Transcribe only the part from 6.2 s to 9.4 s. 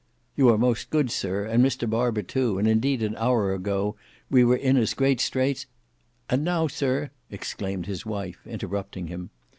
"And are now, sir," exclaimed his wife interrupting him.